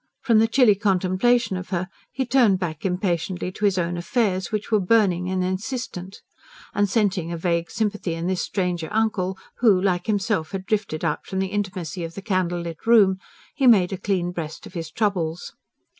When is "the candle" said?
12.15-12.61